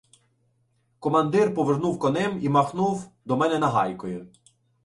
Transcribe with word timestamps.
Командир 0.99 1.53
повернув 1.55 1.99
конем 1.99 2.39
і 2.41 2.49
махнув 2.49 3.11
до 3.25 3.37
мене 3.37 3.59
нагайкою. 3.59 4.27